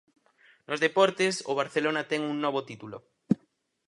Nos 0.67 0.81
deportes, 0.85 1.33
o 1.49 1.51
Barcelona 1.61 2.07
ten 2.11 2.21
un 2.31 2.37
novo 2.45 2.61
título. 2.69 2.97